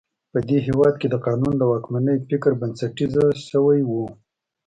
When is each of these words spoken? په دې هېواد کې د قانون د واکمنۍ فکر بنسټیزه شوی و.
په 0.31 0.39
دې 0.47 0.57
هېواد 0.67 0.93
کې 1.01 1.07
د 1.09 1.15
قانون 1.25 1.53
د 1.57 1.63
واکمنۍ 1.71 2.17
فکر 2.29 2.51
بنسټیزه 2.61 3.25
شوی 3.49 3.81
و. 3.89 3.91